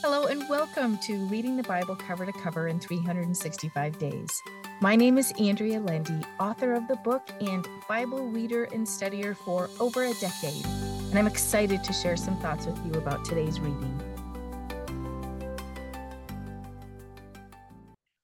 Hello, 0.00 0.26
and 0.26 0.48
welcome 0.48 0.96
to 0.98 1.16
Reading 1.26 1.56
the 1.56 1.64
Bible 1.64 1.96
Cover 1.96 2.24
to 2.24 2.30
Cover 2.30 2.68
in 2.68 2.78
365 2.78 3.98
Days. 3.98 4.42
My 4.80 4.94
name 4.94 5.18
is 5.18 5.32
Andrea 5.40 5.80
Lendy, 5.80 6.20
author 6.38 6.74
of 6.74 6.86
the 6.86 6.94
book 6.94 7.28
and 7.40 7.66
Bible 7.88 8.28
reader 8.28 8.68
and 8.72 8.86
studier 8.86 9.36
for 9.36 9.68
over 9.80 10.04
a 10.04 10.14
decade, 10.14 10.64
and 10.64 11.18
I'm 11.18 11.26
excited 11.26 11.82
to 11.82 11.92
share 11.92 12.16
some 12.16 12.36
thoughts 12.36 12.66
with 12.66 12.78
you 12.86 12.92
about 12.92 13.24
today's 13.24 13.58
reading. 13.58 14.00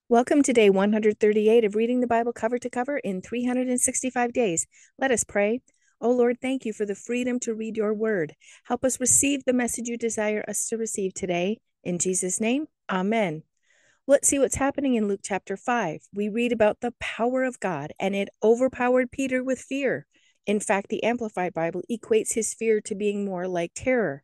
Welcome 0.08 0.44
to 0.44 0.52
day 0.52 0.70
138 0.70 1.64
of 1.64 1.74
Reading 1.74 1.98
the 1.98 2.06
Bible 2.06 2.32
Cover 2.32 2.60
to 2.60 2.70
Cover 2.70 2.98
in 2.98 3.20
365 3.20 4.32
Days. 4.32 4.68
Let 4.96 5.10
us 5.10 5.24
pray. 5.24 5.60
Oh 6.00 6.10
Lord, 6.10 6.36
thank 6.40 6.64
you 6.64 6.72
for 6.72 6.84
the 6.84 6.94
freedom 6.94 7.40
to 7.40 7.54
read 7.54 7.76
your 7.76 7.94
word. 7.94 8.34
Help 8.64 8.84
us 8.84 9.00
receive 9.00 9.44
the 9.44 9.52
message 9.52 9.88
you 9.88 9.96
desire 9.96 10.44
us 10.46 10.68
to 10.68 10.76
receive 10.76 11.14
today. 11.14 11.58
In 11.84 11.98
Jesus' 11.98 12.40
name, 12.40 12.66
Amen. 12.90 13.42
Let's 14.06 14.28
see 14.28 14.38
what's 14.38 14.56
happening 14.56 14.94
in 14.94 15.06
Luke 15.06 15.20
chapter 15.22 15.54
5. 15.56 16.00
We 16.14 16.30
read 16.30 16.50
about 16.50 16.80
the 16.80 16.94
power 16.98 17.44
of 17.44 17.60
God, 17.60 17.92
and 18.00 18.14
it 18.14 18.30
overpowered 18.42 19.10
Peter 19.10 19.44
with 19.44 19.60
fear. 19.60 20.06
In 20.46 20.60
fact, 20.60 20.88
the 20.88 21.04
Amplified 21.04 21.52
Bible 21.52 21.82
equates 21.90 22.32
his 22.32 22.54
fear 22.54 22.80
to 22.82 22.94
being 22.94 23.24
more 23.24 23.46
like 23.46 23.72
terror. 23.74 24.22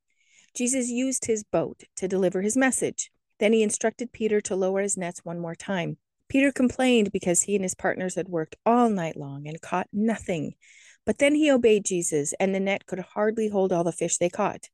Jesus 0.55 0.89
used 0.89 1.27
his 1.27 1.45
boat 1.45 1.85
to 1.97 2.09
deliver 2.09 2.41
his 2.41 2.57
message. 2.57 3.11
Then 3.39 3.53
he 3.53 3.63
instructed 3.63 4.13
Peter 4.13 4.41
to 4.43 4.57
lower 4.57 4.81
his 4.81 4.97
nets 4.97 5.21
one 5.23 5.39
more 5.39 5.55
time. 5.55 5.99
Peter 6.29 6.53
complained 6.53 7.13
because 7.13 7.43
he 7.43 7.55
and 7.57 7.65
his 7.65 7.75
partners 7.75 8.15
had 8.15 8.29
worked 8.29 8.57
all 8.65 8.89
night 8.89 9.17
long 9.17 9.47
and 9.47 9.61
caught 9.61 9.89
nothing. 9.93 10.55
But 11.05 11.19
then 11.19 11.35
he 11.35 11.51
obeyed 11.51 11.85
Jesus, 11.85 12.33
and 12.41 12.55
the 12.55 12.61
net 12.61 12.87
could 12.87 13.01
hardly 13.01 13.49
hold 13.49 13.71
all 13.71 13.85
the 13.85 13.93
fish 13.93 14.17
they 14.17 14.31
caught. 14.31 14.69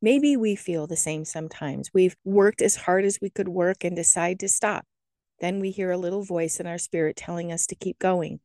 Maybe 0.00 0.36
we 0.36 0.54
feel 0.54 0.86
the 0.86 0.96
same 0.96 1.24
sometimes. 1.24 1.90
We've 1.92 2.16
worked 2.24 2.62
as 2.62 2.76
hard 2.76 3.04
as 3.04 3.18
we 3.20 3.30
could 3.30 3.48
work 3.48 3.84
and 3.84 3.96
decide 3.96 4.40
to 4.40 4.48
stop. 4.48 4.84
Then 5.40 5.60
we 5.60 5.70
hear 5.70 5.90
a 5.90 5.98
little 5.98 6.22
voice 6.22 6.60
in 6.60 6.66
our 6.66 6.78
spirit 6.78 7.16
telling 7.16 7.52
us 7.52 7.66
to 7.66 7.74
keep 7.74 7.98
going. 7.98 8.40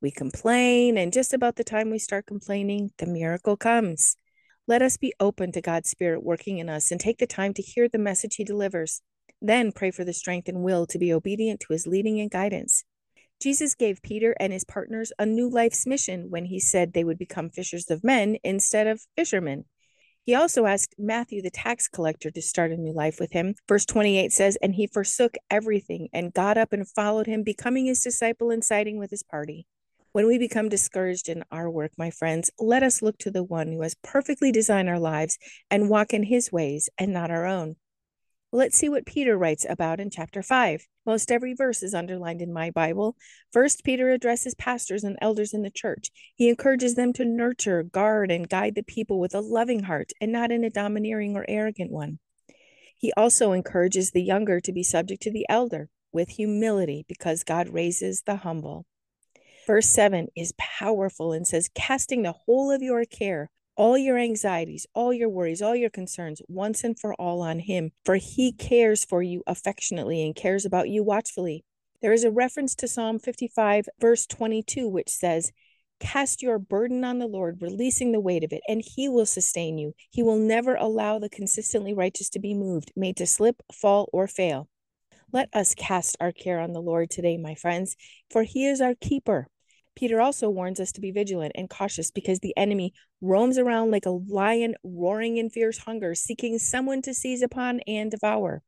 We 0.00 0.10
complain, 0.10 0.98
and 0.98 1.12
just 1.12 1.32
about 1.32 1.56
the 1.56 1.64
time 1.64 1.90
we 1.90 1.98
start 1.98 2.26
complaining, 2.26 2.90
the 2.98 3.06
miracle 3.06 3.56
comes. 3.56 4.16
Let 4.68 4.82
us 4.82 4.96
be 4.96 5.12
open 5.20 5.52
to 5.52 5.60
God's 5.60 5.90
Spirit 5.90 6.24
working 6.24 6.58
in 6.58 6.68
us 6.68 6.90
and 6.90 7.00
take 7.00 7.18
the 7.18 7.26
time 7.26 7.54
to 7.54 7.62
hear 7.62 7.88
the 7.88 7.98
message 7.98 8.34
He 8.34 8.44
delivers. 8.44 9.00
Then 9.40 9.72
pray 9.72 9.90
for 9.90 10.04
the 10.04 10.12
strength 10.12 10.48
and 10.48 10.62
will 10.62 10.86
to 10.86 10.98
be 10.98 11.12
obedient 11.12 11.60
to 11.60 11.72
His 11.72 11.86
leading 11.86 12.20
and 12.20 12.30
guidance. 12.30 12.84
Jesus 13.40 13.74
gave 13.74 14.02
Peter 14.02 14.34
and 14.40 14.52
his 14.52 14.64
partners 14.64 15.12
a 15.18 15.26
new 15.26 15.48
life's 15.48 15.86
mission 15.86 16.30
when 16.30 16.46
he 16.46 16.58
said 16.58 16.92
they 16.92 17.04
would 17.04 17.18
become 17.18 17.50
fishers 17.50 17.90
of 17.90 18.02
men 18.02 18.38
instead 18.42 18.86
of 18.86 19.06
fishermen. 19.14 19.66
He 20.26 20.34
also 20.34 20.66
asked 20.66 20.96
Matthew, 20.98 21.40
the 21.40 21.50
tax 21.50 21.86
collector, 21.86 22.32
to 22.32 22.42
start 22.42 22.72
a 22.72 22.76
new 22.76 22.92
life 22.92 23.20
with 23.20 23.30
him. 23.30 23.54
Verse 23.68 23.86
28 23.86 24.32
says, 24.32 24.56
And 24.56 24.74
he 24.74 24.88
forsook 24.88 25.36
everything 25.52 26.08
and 26.12 26.34
got 26.34 26.58
up 26.58 26.72
and 26.72 26.86
followed 26.86 27.28
him, 27.28 27.44
becoming 27.44 27.86
his 27.86 28.00
disciple 28.00 28.50
and 28.50 28.64
siding 28.64 28.98
with 28.98 29.12
his 29.12 29.22
party. 29.22 29.68
When 30.10 30.26
we 30.26 30.36
become 30.36 30.68
discouraged 30.68 31.28
in 31.28 31.44
our 31.52 31.70
work, 31.70 31.92
my 31.96 32.10
friends, 32.10 32.50
let 32.58 32.82
us 32.82 33.02
look 33.02 33.18
to 33.18 33.30
the 33.30 33.44
one 33.44 33.70
who 33.70 33.82
has 33.82 33.94
perfectly 34.02 34.50
designed 34.50 34.88
our 34.88 34.98
lives 34.98 35.38
and 35.70 35.88
walk 35.88 36.12
in 36.12 36.24
his 36.24 36.50
ways 36.50 36.88
and 36.98 37.12
not 37.12 37.30
our 37.30 37.46
own. 37.46 37.76
Let's 38.56 38.78
see 38.78 38.88
what 38.88 39.04
Peter 39.04 39.36
writes 39.36 39.66
about 39.68 40.00
in 40.00 40.08
chapter 40.08 40.42
5. 40.42 40.86
Most 41.04 41.30
every 41.30 41.52
verse 41.52 41.82
is 41.82 41.92
underlined 41.92 42.40
in 42.40 42.54
my 42.54 42.70
Bible. 42.70 43.14
First, 43.52 43.84
Peter 43.84 44.08
addresses 44.08 44.54
pastors 44.54 45.04
and 45.04 45.18
elders 45.20 45.52
in 45.52 45.60
the 45.60 45.68
church. 45.68 46.10
He 46.34 46.48
encourages 46.48 46.94
them 46.94 47.12
to 47.12 47.26
nurture, 47.26 47.82
guard, 47.82 48.30
and 48.30 48.48
guide 48.48 48.74
the 48.74 48.82
people 48.82 49.20
with 49.20 49.34
a 49.34 49.40
loving 49.40 49.82
heart 49.82 50.12
and 50.22 50.32
not 50.32 50.50
in 50.50 50.64
a 50.64 50.70
domineering 50.70 51.36
or 51.36 51.44
arrogant 51.46 51.90
one. 51.90 52.18
He 52.96 53.12
also 53.14 53.52
encourages 53.52 54.12
the 54.12 54.22
younger 54.22 54.58
to 54.62 54.72
be 54.72 54.82
subject 54.82 55.20
to 55.24 55.30
the 55.30 55.44
elder 55.50 55.90
with 56.10 56.30
humility 56.30 57.04
because 57.06 57.44
God 57.44 57.68
raises 57.68 58.22
the 58.22 58.36
humble. 58.36 58.86
Verse 59.66 59.90
7 59.90 60.28
is 60.34 60.54
powerful 60.56 61.32
and 61.32 61.46
says, 61.46 61.68
Casting 61.74 62.22
the 62.22 62.32
whole 62.32 62.70
of 62.70 62.80
your 62.80 63.04
care 63.04 63.50
all 63.76 63.96
your 63.96 64.18
anxieties, 64.18 64.86
all 64.94 65.12
your 65.12 65.28
worries, 65.28 65.62
all 65.62 65.76
your 65.76 65.90
concerns 65.90 66.42
once 66.48 66.82
and 66.82 66.98
for 66.98 67.14
all 67.14 67.42
on 67.42 67.60
Him, 67.60 67.92
for 68.04 68.16
He 68.16 68.52
cares 68.52 69.04
for 69.04 69.22
you 69.22 69.42
affectionately 69.46 70.24
and 70.24 70.34
cares 70.34 70.64
about 70.64 70.88
you 70.88 71.04
watchfully. 71.04 71.64
There 72.02 72.12
is 72.12 72.24
a 72.24 72.30
reference 72.30 72.74
to 72.76 72.88
Psalm 72.88 73.18
55, 73.18 73.86
verse 74.00 74.26
22, 74.26 74.88
which 74.88 75.08
says, 75.08 75.52
Cast 75.98 76.42
your 76.42 76.58
burden 76.58 77.04
on 77.04 77.18
the 77.18 77.26
Lord, 77.26 77.62
releasing 77.62 78.12
the 78.12 78.20
weight 78.20 78.44
of 78.44 78.52
it, 78.52 78.62
and 78.68 78.82
He 78.84 79.08
will 79.08 79.26
sustain 79.26 79.78
you. 79.78 79.94
He 80.10 80.22
will 80.22 80.38
never 80.38 80.74
allow 80.74 81.18
the 81.18 81.30
consistently 81.30 81.94
righteous 81.94 82.28
to 82.30 82.38
be 82.38 82.54
moved, 82.54 82.92
made 82.94 83.16
to 83.16 83.26
slip, 83.26 83.62
fall, 83.72 84.08
or 84.12 84.26
fail. 84.26 84.68
Let 85.32 85.48
us 85.54 85.74
cast 85.74 86.16
our 86.20 86.32
care 86.32 86.60
on 86.60 86.72
the 86.72 86.82
Lord 86.82 87.10
today, 87.10 87.38
my 87.38 87.54
friends, 87.54 87.96
for 88.30 88.42
He 88.42 88.66
is 88.66 88.80
our 88.80 88.94
keeper. 88.94 89.48
Peter 89.96 90.20
also 90.20 90.50
warns 90.50 90.78
us 90.78 90.92
to 90.92 91.00
be 91.00 91.10
vigilant 91.10 91.52
and 91.54 91.70
cautious 91.70 92.10
because 92.10 92.38
the 92.40 92.56
enemy 92.56 92.92
roams 93.22 93.56
around 93.56 93.90
like 93.90 94.04
a 94.04 94.10
lion 94.10 94.74
roaring 94.84 95.38
in 95.38 95.48
fierce 95.48 95.78
hunger, 95.78 96.14
seeking 96.14 96.58
someone 96.58 97.00
to 97.00 97.14
seize 97.14 97.42
upon 97.42 97.80
and 97.86 98.10
devour. 98.10 98.62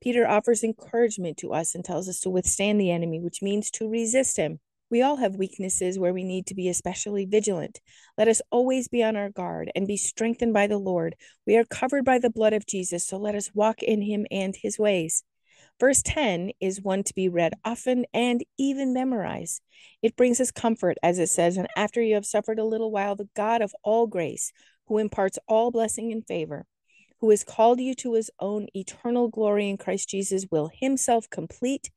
Peter 0.00 0.26
offers 0.26 0.62
encouragement 0.62 1.36
to 1.36 1.52
us 1.52 1.74
and 1.74 1.84
tells 1.84 2.08
us 2.08 2.20
to 2.20 2.30
withstand 2.30 2.80
the 2.80 2.90
enemy, 2.90 3.20
which 3.20 3.42
means 3.42 3.70
to 3.70 3.88
resist 3.88 4.36
him. 4.36 4.60
We 4.90 5.02
all 5.02 5.16
have 5.16 5.36
weaknesses 5.36 5.98
where 5.98 6.12
we 6.12 6.24
need 6.24 6.46
to 6.46 6.54
be 6.54 6.68
especially 6.68 7.26
vigilant. 7.26 7.80
Let 8.16 8.28
us 8.28 8.40
always 8.50 8.88
be 8.88 9.02
on 9.02 9.16
our 9.16 9.30
guard 9.30 9.70
and 9.74 9.86
be 9.86 9.96
strengthened 9.96 10.52
by 10.52 10.68
the 10.68 10.78
Lord. 10.78 11.16
We 11.46 11.56
are 11.56 11.64
covered 11.64 12.04
by 12.04 12.18
the 12.18 12.30
blood 12.30 12.52
of 12.52 12.66
Jesus, 12.66 13.06
so 13.06 13.16
let 13.16 13.34
us 13.34 13.50
walk 13.54 13.82
in 13.82 14.02
him 14.02 14.26
and 14.30 14.54
his 14.56 14.78
ways. 14.78 15.22
Verse 15.80 16.02
10 16.02 16.50
is 16.60 16.82
one 16.82 17.02
to 17.04 17.14
be 17.14 17.30
read 17.30 17.54
often 17.64 18.04
and 18.12 18.44
even 18.58 18.92
memorized. 18.92 19.62
It 20.02 20.14
brings 20.14 20.38
us 20.38 20.50
comfort, 20.50 20.98
as 21.02 21.18
it 21.18 21.28
says, 21.28 21.56
and 21.56 21.68
after 21.74 22.02
you 22.02 22.16
have 22.16 22.26
suffered 22.26 22.58
a 22.58 22.64
little 22.64 22.90
while, 22.90 23.16
the 23.16 23.30
God 23.34 23.62
of 23.62 23.74
all 23.82 24.06
grace, 24.06 24.52
who 24.88 24.98
imparts 24.98 25.38
all 25.48 25.70
blessing 25.70 26.12
and 26.12 26.26
favor, 26.26 26.66
who 27.20 27.30
has 27.30 27.44
called 27.44 27.80
you 27.80 27.94
to 27.94 28.12
his 28.12 28.30
own 28.40 28.66
eternal 28.76 29.28
glory 29.28 29.70
in 29.70 29.78
Christ 29.78 30.10
Jesus, 30.10 30.44
will 30.50 30.70
himself 30.70 31.30
complete 31.30 31.90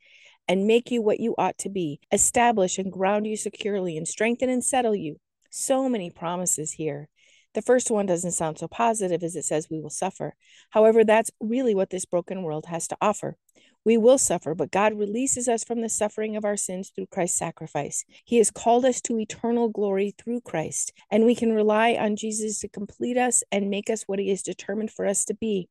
and 0.48 0.66
make 0.66 0.90
you 0.90 1.02
what 1.02 1.20
you 1.20 1.36
ought 1.38 1.58
to 1.58 1.70
be, 1.70 2.00
establish 2.10 2.78
and 2.78 2.90
ground 2.90 3.28
you 3.28 3.36
securely, 3.36 3.98
and 3.98 4.08
strengthen 4.08 4.50
and 4.50 4.64
settle 4.64 4.96
you. 4.96 5.18
So 5.50 5.90
many 5.90 6.10
promises 6.10 6.72
here. 6.72 7.10
The 7.54 7.62
first 7.62 7.92
one 7.92 8.06
doesn't 8.06 8.32
sound 8.32 8.60
so 8.60 8.68
positive 8.70 9.24
as 9.24 9.36
it 9.36 9.44
says 9.44 9.68
we 9.70 9.82
will 9.82 9.90
suffer. 9.90 10.36
However, 10.70 11.04
that's 11.04 11.32
really 11.42 11.76
what 11.76 11.90
this 11.90 12.06
broken 12.06 12.44
world 12.44 12.66
has 12.68 12.88
to 12.88 12.98
offer. 13.02 13.38
We 13.86 13.98
will 13.98 14.18
suffer, 14.18 14.56
but 14.56 14.72
God 14.72 14.98
releases 14.98 15.50
us 15.50 15.64
from 15.64 15.82
the 15.82 15.90
suffering 15.90 16.38
of 16.38 16.46
our 16.46 16.56
sins 16.56 16.90
through 16.90 17.08
Christ's 17.08 17.38
sacrifice. 17.38 18.06
He 18.24 18.38
has 18.38 18.50
called 18.50 18.86
us 18.86 19.02
to 19.02 19.20
eternal 19.20 19.68
glory 19.68 20.16
through 20.18 20.42
Christ, 20.42 20.94
and 21.12 21.26
we 21.26 21.36
can 21.36 21.52
rely 21.52 21.94
on 21.96 22.16
Jesus 22.16 22.60
to 22.60 22.70
complete 22.70 23.18
us 23.18 23.44
and 23.52 23.70
make 23.70 23.90
us 23.90 24.04
what 24.04 24.20
He 24.20 24.32
is 24.32 24.42
determined 24.42 24.92
for 24.92 25.06
us 25.06 25.26
to 25.26 25.34
be. 25.34 25.68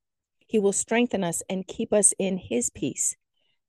He 0.47 0.59
will 0.59 0.73
strengthen 0.73 1.25
us 1.25 1.43
and 1.49 1.67
keep 1.67 1.93
us 1.93 2.13
in 2.19 2.37
His 2.37 2.69
peace. 2.69 3.17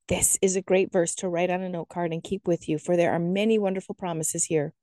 This 0.08 0.38
is 0.42 0.54
a 0.54 0.62
great 0.62 0.92
verse 0.92 1.14
to 1.16 1.28
write 1.30 1.48
on 1.48 1.62
a 1.62 1.68
note 1.70 1.88
card 1.88 2.12
and 2.12 2.22
keep 2.22 2.46
with 2.46 2.68
you, 2.68 2.78
for 2.78 2.94
there 2.94 3.12
are 3.12 3.18
many 3.18 3.58
wonderful 3.58 3.94
promises 3.94 4.44
here. 4.44 4.74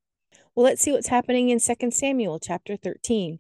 Well, 0.56 0.64
let's 0.64 0.82
see 0.82 0.92
what's 0.92 1.10
happening 1.10 1.50
in 1.50 1.60
2 1.60 1.92
Samuel 1.92 2.40
chapter 2.40 2.76
13. 2.76 3.38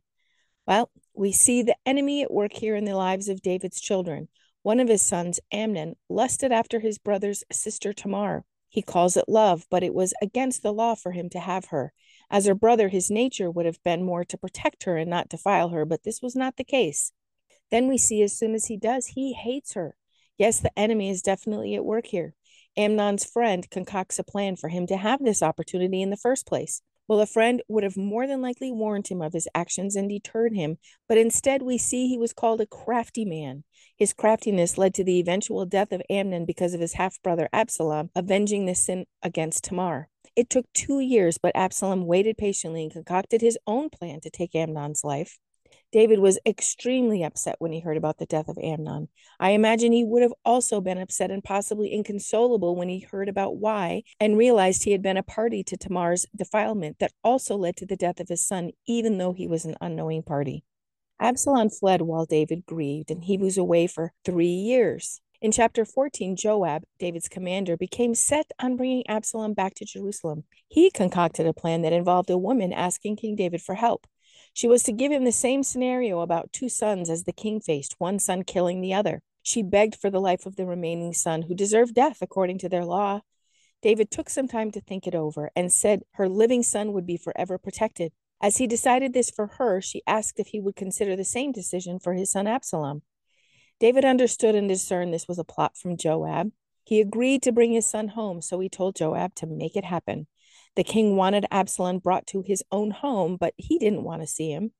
Well, 0.67 0.91
we 1.15 1.31
see 1.31 1.63
the 1.63 1.75
enemy 1.85 2.21
at 2.21 2.31
work 2.31 2.53
here 2.53 2.75
in 2.75 2.85
the 2.85 2.95
lives 2.95 3.27
of 3.27 3.41
David's 3.41 3.81
children. 3.81 4.27
One 4.63 4.79
of 4.79 4.89
his 4.89 5.01
sons, 5.01 5.39
Amnon, 5.51 5.95
lusted 6.09 6.51
after 6.51 6.79
his 6.79 6.97
brother's 6.97 7.43
sister 7.51 7.93
Tamar. 7.93 8.43
He 8.69 8.81
calls 8.81 9.17
it 9.17 9.27
love, 9.27 9.65
but 9.69 9.83
it 9.83 9.93
was 9.93 10.13
against 10.21 10.63
the 10.63 10.71
law 10.71 10.95
for 10.95 11.11
him 11.11 11.29
to 11.31 11.39
have 11.39 11.65
her. 11.65 11.93
As 12.29 12.45
her 12.45 12.55
brother, 12.55 12.87
his 12.87 13.09
nature 13.09 13.49
would 13.51 13.65
have 13.65 13.83
been 13.83 14.03
more 14.03 14.23
to 14.23 14.37
protect 14.37 14.83
her 14.83 14.97
and 14.97 15.09
not 15.09 15.29
defile 15.29 15.69
her, 15.69 15.83
but 15.83 16.03
this 16.03 16.21
was 16.21 16.35
not 16.35 16.55
the 16.57 16.63
case. 16.63 17.11
Then 17.71 17.87
we 17.87 17.97
see 17.97 18.21
as 18.21 18.37
soon 18.37 18.53
as 18.53 18.67
he 18.67 18.77
does, 18.77 19.07
he 19.07 19.33
hates 19.33 19.73
her. 19.73 19.95
Yes, 20.37 20.59
the 20.59 20.77
enemy 20.77 21.09
is 21.09 21.21
definitely 21.21 21.75
at 21.75 21.83
work 21.83 22.05
here. 22.05 22.35
Amnon's 22.77 23.25
friend 23.25 23.69
concocts 23.69 24.19
a 24.19 24.23
plan 24.23 24.55
for 24.55 24.69
him 24.69 24.87
to 24.87 24.95
have 24.95 25.23
this 25.23 25.43
opportunity 25.43 26.01
in 26.01 26.09
the 26.09 26.17
first 26.17 26.47
place. 26.47 26.81
Well, 27.07 27.19
a 27.19 27.25
friend 27.25 27.61
would 27.67 27.83
have 27.83 27.97
more 27.97 28.25
than 28.25 28.41
likely 28.41 28.71
warned 28.71 29.07
him 29.07 29.21
of 29.21 29.33
his 29.33 29.47
actions 29.53 29.95
and 29.95 30.07
deterred 30.07 30.53
him, 30.53 30.77
but 31.09 31.17
instead 31.17 31.61
we 31.61 31.77
see 31.77 32.07
he 32.07 32.17
was 32.17 32.33
called 32.33 32.61
a 32.61 32.65
crafty 32.65 33.25
man. 33.25 33.63
His 33.97 34.13
craftiness 34.13 34.77
led 34.77 34.93
to 34.95 35.03
the 35.03 35.19
eventual 35.19 35.65
death 35.65 35.91
of 35.91 36.01
Amnon 36.09 36.45
because 36.45 36.73
of 36.73 36.79
his 36.79 36.93
half 36.93 37.21
brother 37.21 37.49
Absalom 37.51 38.09
avenging 38.15 38.65
the 38.65 38.75
sin 38.75 39.05
against 39.21 39.65
Tamar. 39.65 40.09
It 40.35 40.49
took 40.49 40.65
two 40.73 40.99
years, 40.99 41.37
but 41.37 41.55
Absalom 41.55 42.05
waited 42.05 42.37
patiently 42.37 42.83
and 42.83 42.91
concocted 42.91 43.41
his 43.41 43.57
own 43.67 43.89
plan 43.89 44.21
to 44.21 44.29
take 44.29 44.55
Amnon's 44.55 45.03
life. 45.03 45.37
David 45.91 46.19
was 46.19 46.39
extremely 46.45 47.21
upset 47.23 47.57
when 47.59 47.73
he 47.73 47.81
heard 47.81 47.97
about 47.97 48.17
the 48.17 48.25
death 48.25 48.47
of 48.47 48.57
Amnon. 48.57 49.09
I 49.39 49.51
imagine 49.51 49.91
he 49.91 50.05
would 50.05 50.21
have 50.21 50.33
also 50.45 50.79
been 50.79 50.97
upset 50.97 51.31
and 51.31 51.43
possibly 51.43 51.93
inconsolable 51.93 52.75
when 52.75 52.87
he 52.87 52.99
heard 52.99 53.27
about 53.27 53.57
why 53.57 54.03
and 54.19 54.37
realized 54.37 54.83
he 54.83 54.93
had 54.93 55.01
been 55.01 55.17
a 55.17 55.23
party 55.23 55.63
to 55.65 55.75
Tamar's 55.75 56.25
defilement 56.35 56.99
that 56.99 57.11
also 57.23 57.57
led 57.57 57.75
to 57.77 57.85
the 57.85 57.97
death 57.97 58.19
of 58.21 58.29
his 58.29 58.45
son, 58.45 58.71
even 58.87 59.17
though 59.17 59.33
he 59.33 59.47
was 59.47 59.65
an 59.65 59.75
unknowing 59.81 60.23
party. 60.23 60.63
Absalom 61.19 61.69
fled 61.69 62.01
while 62.01 62.25
David 62.25 62.65
grieved, 62.65 63.11
and 63.11 63.25
he 63.25 63.37
was 63.37 63.57
away 63.57 63.85
for 63.85 64.13
three 64.25 64.47
years. 64.47 65.21
In 65.41 65.51
chapter 65.51 65.85
14, 65.85 66.35
Joab, 66.35 66.83
David's 66.99 67.27
commander, 67.27 67.75
became 67.75 68.15
set 68.15 68.51
on 68.59 68.75
bringing 68.75 69.05
Absalom 69.07 69.53
back 69.53 69.73
to 69.75 69.85
Jerusalem. 69.85 70.43
He 70.67 70.89
concocted 70.89 71.47
a 71.47 71.53
plan 71.53 71.81
that 71.81 71.93
involved 71.93 72.29
a 72.29 72.37
woman 72.37 72.71
asking 72.71 73.17
King 73.17 73.35
David 73.35 73.61
for 73.61 73.75
help. 73.75 74.07
She 74.53 74.67
was 74.67 74.83
to 74.83 74.91
give 74.91 75.11
him 75.11 75.23
the 75.23 75.31
same 75.31 75.63
scenario 75.63 76.19
about 76.19 76.51
two 76.51 76.69
sons 76.69 77.09
as 77.09 77.23
the 77.23 77.33
king 77.33 77.59
faced, 77.59 77.95
one 77.97 78.19
son 78.19 78.43
killing 78.43 78.81
the 78.81 78.93
other. 78.93 79.21
She 79.41 79.63
begged 79.63 79.95
for 79.95 80.09
the 80.09 80.21
life 80.21 80.45
of 80.45 80.55
the 80.55 80.65
remaining 80.65 81.13
son, 81.13 81.43
who 81.43 81.55
deserved 81.55 81.95
death 81.95 82.17
according 82.21 82.59
to 82.59 82.69
their 82.69 82.85
law. 82.85 83.21
David 83.81 84.11
took 84.11 84.29
some 84.29 84.47
time 84.47 84.71
to 84.71 84.81
think 84.81 85.07
it 85.07 85.15
over 85.15 85.49
and 85.55 85.73
said 85.73 86.03
her 86.13 86.29
living 86.29 86.61
son 86.61 86.93
would 86.93 87.07
be 87.07 87.17
forever 87.17 87.57
protected. 87.57 88.11
As 88.39 88.57
he 88.57 88.67
decided 88.67 89.13
this 89.13 89.29
for 89.29 89.47
her, 89.57 89.81
she 89.81 90.03
asked 90.05 90.39
if 90.39 90.47
he 90.47 90.59
would 90.59 90.75
consider 90.75 91.15
the 91.15 91.23
same 91.23 91.51
decision 91.51 91.99
for 91.99 92.13
his 92.13 92.31
son 92.31 92.47
Absalom. 92.47 93.01
David 93.79 94.05
understood 94.05 94.53
and 94.53 94.69
discerned 94.69 95.13
this 95.13 95.27
was 95.27 95.39
a 95.39 95.43
plot 95.43 95.75
from 95.75 95.97
Joab. 95.97 96.51
He 96.83 97.01
agreed 97.01 97.41
to 97.43 97.51
bring 97.51 97.71
his 97.71 97.87
son 97.87 98.09
home, 98.09 98.41
so 98.41 98.59
he 98.59 98.69
told 98.69 98.95
Joab 98.95 99.33
to 99.35 99.47
make 99.47 99.75
it 99.75 99.85
happen. 99.85 100.27
The 100.75 100.83
king 100.83 101.15
wanted 101.15 101.45
Absalom 101.51 101.99
brought 101.99 102.27
to 102.27 102.41
his 102.41 102.63
own 102.71 102.91
home, 102.91 103.37
but 103.37 103.53
he 103.57 103.77
didn't 103.77 104.03
want 104.03 104.21
to 104.21 104.27
see 104.27 104.51
him. 104.51 104.71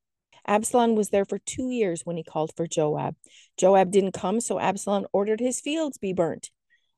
Absalom 0.48 0.96
was 0.96 1.10
there 1.10 1.26
for 1.26 1.38
two 1.38 1.70
years 1.70 2.06
when 2.06 2.18
he 2.18 2.24
called 2.24 2.52
for 2.56 2.66
Joab. 2.66 3.16
Joab 3.58 3.92
didn't 3.92 4.14
come, 4.14 4.40
so 4.40 4.60
Absalom 4.60 5.06
ordered 5.14 5.40
his 5.40 5.62
fields 5.62 5.98
be 5.98 6.14
burnt. 6.14 6.50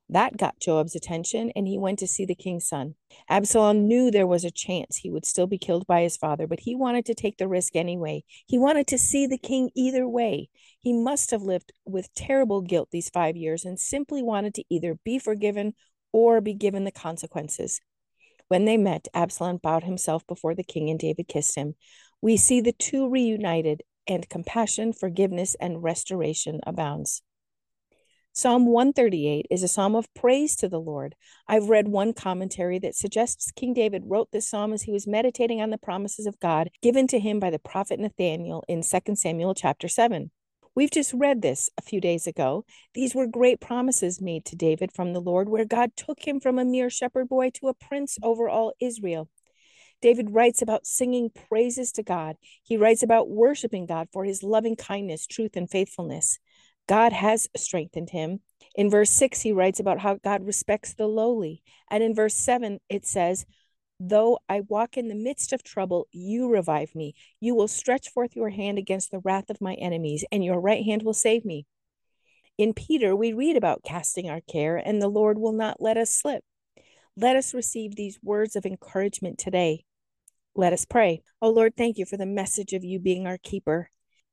That 0.10 0.38
got 0.38 0.60
Joab's 0.60 0.96
attention, 0.96 1.52
and 1.56 1.68
he 1.68 1.78
went 1.78 1.98
to 2.00 2.08
see 2.08 2.26
the 2.26 2.36
king's 2.36 2.68
son. 2.68 2.96
Absalom 3.30 3.88
knew 3.88 4.12
there 4.12 4.28
was 4.28 4.44
a 4.44 4.52
chance 4.52 4.98
he 4.98 5.10
would 5.10 5.26
still 5.26 5.48
be 5.48 5.58
killed 5.58 5.88
by 5.88 6.04
his 6.04 6.18
father, 6.18 6.46
but 6.46 6.60
he 6.60 6.76
wanted 6.76 7.06
to 7.06 7.16
take 7.16 7.38
the 7.38 7.48
risk 7.48 7.76
anyway. 7.76 8.24
He 8.46 8.58
wanted 8.58 8.86
to 8.88 8.98
see 8.98 9.26
the 9.26 9.38
king 9.38 9.72
either 9.76 10.08
way. 10.08 10.50
He 10.80 10.94
must 10.94 11.32
have 11.32 11.42
lived 11.42 11.72
with 11.86 12.14
terrible 12.14 12.62
guilt 12.62 12.90
these 12.92 13.10
five 13.10 13.36
years 13.36 13.66
and 13.66 13.80
simply 13.80 14.22
wanted 14.22 14.54
to 14.56 14.64
either 14.70 15.00
be 15.04 15.20
forgiven 15.20 15.74
or 16.12 16.42
be 16.42 16.54
given 16.54 16.84
the 16.84 16.92
consequences. 16.92 17.82
When 18.48 18.66
they 18.66 18.78
met, 18.78 19.08
Absalom 19.14 19.58
bowed 19.58 19.84
himself 19.84 20.26
before 20.28 20.56
the 20.56 20.64
king, 20.64 20.90
and 20.90 21.00
David 21.00 21.28
kissed 21.28 21.56
him. 21.56 21.76
We 22.22 22.38
see 22.38 22.62
the 22.62 22.74
two 22.74 23.10
reunited, 23.10 23.84
and 24.08 24.28
compassion, 24.30 24.94
forgiveness, 24.94 25.56
and 25.60 25.84
restoration 25.84 26.60
abounds. 26.66 27.22
Psalm 28.36 28.66
138 28.66 29.46
is 29.52 29.62
a 29.62 29.68
psalm 29.68 29.96
of 29.96 30.12
praise 30.16 30.56
to 30.56 30.68
the 30.68 30.80
Lord. 30.80 31.14
I've 31.48 31.70
read 31.70 31.88
one 31.88 32.14
commentary 32.14 32.80
that 32.80 32.96
suggests 32.96 33.52
King 33.52 33.76
David 33.76 34.04
wrote 34.08 34.32
this 34.32 34.50
psalm 34.50 34.74
as 34.74 34.82
he 34.82 34.92
was 34.92 35.06
meditating 35.06 35.62
on 35.62 35.70
the 35.70 35.78
promises 35.78 36.26
of 36.26 36.40
God 36.40 36.72
given 36.82 37.06
to 37.08 37.20
him 37.20 37.40
by 37.40 37.52
the 37.52 37.60
prophet 37.60 38.00
Nathaniel 38.00 38.64
in 38.68 38.82
2 38.82 39.16
Samuel 39.16 39.54
chapter 39.54 39.88
7. 39.88 40.32
We've 40.76 40.92
just 40.92 41.14
read 41.14 41.42
this 41.42 41.70
a 41.78 41.84
few 41.84 42.02
days 42.02 42.26
ago. 42.26 42.66
These 42.96 43.14
were 43.14 43.28
great 43.28 43.62
promises 43.62 44.20
made 44.20 44.44
to 44.46 44.56
David 44.56 44.92
from 44.92 45.14
the 45.14 45.22
Lord, 45.22 45.48
where 45.48 45.66
God 45.66 45.92
took 45.96 46.28
him 46.28 46.40
from 46.40 46.58
a 46.58 46.66
mere 46.66 46.90
shepherd 46.90 47.30
boy 47.30 47.52
to 47.52 47.68
a 47.68 47.76
prince 47.76 48.18
over 48.24 48.50
all 48.50 48.74
Israel. 48.80 49.30
David 50.02 50.32
writes 50.32 50.62
about 50.62 50.88
singing 50.88 51.30
praises 51.30 51.92
to 51.94 52.04
God. 52.04 52.38
He 52.64 52.76
writes 52.76 53.04
about 53.04 53.30
worshiping 53.30 53.86
God 53.86 54.08
for 54.12 54.26
his 54.26 54.42
loving 54.42 54.76
kindness, 54.76 55.28
truth, 55.28 55.56
and 55.56 55.70
faithfulness. 55.70 56.40
God 56.88 57.14
has 57.14 57.48
strengthened 57.56 58.10
him. 58.10 58.42
In 58.76 58.90
verse 58.90 59.12
6, 59.12 59.42
he 59.42 59.52
writes 59.52 59.80
about 59.80 60.00
how 60.00 60.16
God 60.16 60.46
respects 60.46 60.94
the 60.94 61.08
lowly. 61.08 61.62
And 61.90 62.04
in 62.04 62.16
verse 62.16 62.36
7, 62.36 62.80
it 62.90 63.06
says, 63.06 63.46
Though 64.00 64.40
I 64.50 64.62
walk 64.62 64.98
in 64.98 65.08
the 65.08 65.16
midst 65.16 65.54
of 65.54 65.64
trouble, 65.64 66.08
you 66.12 66.50
revive 66.50 66.94
me. 66.96 67.16
You 67.40 67.56
will 67.56 67.68
stretch 67.68 68.10
forth 68.10 68.36
your 68.36 68.50
hand 68.50 68.78
against 68.78 69.12
the 69.12 69.20
wrath 69.20 69.50
of 69.50 69.62
my 69.62 69.76
enemies, 69.76 70.26
and 70.32 70.44
your 70.44 70.60
right 70.60 70.84
hand 70.84 71.04
will 71.04 71.14
save 71.14 71.46
me. 71.46 71.66
In 72.58 72.74
Peter, 72.74 73.16
we 73.16 73.34
read 73.34 73.58
about 73.58 73.84
casting 73.84 74.30
our 74.30 74.42
care, 74.42 74.78
and 74.78 75.02
the 75.02 75.08
Lord 75.08 75.38
will 75.38 75.54
not 75.54 75.82
let 75.82 75.98
us 75.98 76.14
slip. 76.14 76.44
Let 77.16 77.36
us 77.36 77.54
receive 77.54 77.96
these 77.96 78.20
words 78.22 78.56
of 78.56 78.66
encouragement 78.66 79.38
today. 79.38 79.86
Let 80.56 80.74
us 80.74 80.86
pray. 80.86 81.22
Oh 81.42 81.50
Lord, 81.50 81.76
thank 81.76 81.98
you 81.98 82.06
for 82.06 82.18
the 82.18 82.26
message 82.26 82.74
of 82.74 82.84
you 82.84 83.00
being 83.00 83.26
our 83.26 83.38
keeper. 83.38 83.90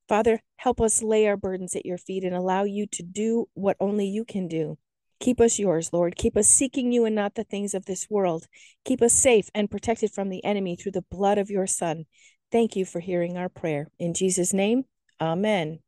Father, 0.08 0.42
help 0.56 0.80
us 0.80 1.02
lay 1.02 1.26
our 1.26 1.36
burdens 1.36 1.76
at 1.76 1.86
your 1.86 1.98
feet 1.98 2.24
and 2.24 2.34
allow 2.34 2.64
you 2.64 2.86
to 2.88 3.02
do 3.02 3.48
what 3.54 3.76
only 3.80 4.06
you 4.06 4.24
can 4.24 4.48
do. 4.48 4.76
Keep 5.20 5.38
us 5.40 5.58
yours, 5.58 5.92
Lord. 5.92 6.16
Keep 6.16 6.36
us 6.38 6.48
seeking 6.48 6.92
you 6.92 7.04
and 7.04 7.14
not 7.14 7.34
the 7.34 7.44
things 7.44 7.74
of 7.74 7.84
this 7.84 8.08
world. 8.08 8.46
Keep 8.86 9.02
us 9.02 9.12
safe 9.12 9.50
and 9.54 9.70
protected 9.70 10.10
from 10.10 10.30
the 10.30 10.42
enemy 10.42 10.76
through 10.76 10.92
the 10.92 11.04
blood 11.10 11.36
of 11.36 11.50
your 11.50 11.66
Son. 11.66 12.06
Thank 12.50 12.74
you 12.74 12.86
for 12.86 13.00
hearing 13.00 13.36
our 13.36 13.50
prayer. 13.50 13.88
In 13.98 14.14
Jesus' 14.14 14.54
name, 14.54 14.84
amen. 15.20 15.80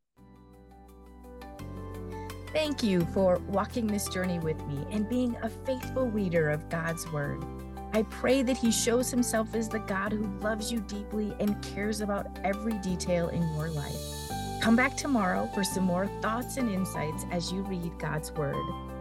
Thank 2.53 2.83
you 2.83 3.01
for 3.13 3.39
walking 3.47 3.87
this 3.87 4.07
journey 4.07 4.37
with 4.37 4.63
me 4.67 4.85
and 4.91 5.09
being 5.09 5.35
a 5.41 5.49
faithful 5.49 6.05
reader 6.05 6.51
of 6.51 6.69
God's 6.69 7.11
Word. 7.11 7.43
I 7.91 8.03
pray 8.03 8.43
that 8.43 8.57
He 8.57 8.71
shows 8.71 9.09
Himself 9.09 9.55
as 9.55 9.67
the 9.67 9.79
God 9.79 10.11
who 10.11 10.27
loves 10.41 10.71
you 10.71 10.79
deeply 10.81 11.33
and 11.39 11.59
cares 11.63 12.01
about 12.01 12.27
every 12.43 12.73
detail 12.73 13.29
in 13.29 13.41
your 13.55 13.69
life. 13.69 14.29
Come 14.61 14.75
back 14.75 14.95
tomorrow 14.95 15.49
for 15.55 15.63
some 15.63 15.83
more 15.83 16.05
thoughts 16.21 16.57
and 16.57 16.69
insights 16.69 17.25
as 17.31 17.51
you 17.51 17.63
read 17.63 17.91
God's 17.97 18.31
Word. 18.31 18.92